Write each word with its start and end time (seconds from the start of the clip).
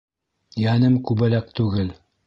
Йәнем 0.63 0.97
күбәләк 1.11 1.57
түгел 1.61 1.97